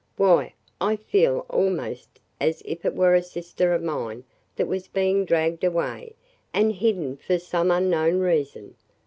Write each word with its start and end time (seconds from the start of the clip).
Why, 0.17 0.55
I 0.89 0.95
feel 0.95 1.45
almost 1.47 2.19
as 2.39 2.63
if 2.65 2.85
it 2.85 2.95
were 2.95 3.13
a 3.13 3.21
sister 3.21 3.71
of 3.71 3.83
mine 3.83 4.23
that 4.55 4.65
was 4.65 4.87
being 4.87 5.25
dragged 5.25 5.63
away 5.63 6.15
and 6.55 6.73
hidden 6.73 7.17
for 7.17 7.37
some 7.37 7.69
unknown 7.69 8.17
reason. 8.17 8.73